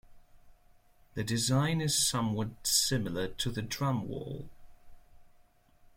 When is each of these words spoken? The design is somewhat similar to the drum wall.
The 1.13 1.23
design 1.23 1.79
is 1.79 1.95
somewhat 2.09 2.65
similar 2.65 3.27
to 3.27 3.51
the 3.51 3.61
drum 3.61 4.07
wall. 4.07 4.49